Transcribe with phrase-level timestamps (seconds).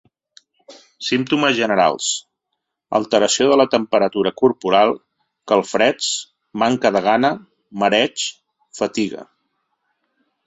[1.07, 2.05] Símptomes generals:
[2.99, 4.93] alteració de la temperatura corporal,
[5.51, 6.09] calfreds,
[6.63, 7.31] manca de gana,
[7.83, 8.25] mareig,
[8.81, 9.27] fatiga.